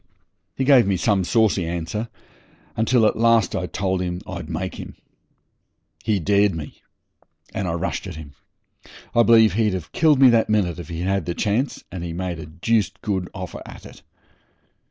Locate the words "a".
12.39-12.47